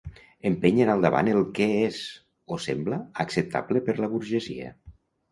Empenyen 0.49 0.91
al 0.93 1.03
davant 1.05 1.27
el 1.33 1.43
què 1.59 1.67
és, 1.89 1.99
o 2.55 2.57
sembla, 2.65 2.99
acceptable 3.25 3.83
per 3.91 3.95
la 3.99 4.09
burgesia. 4.15 4.73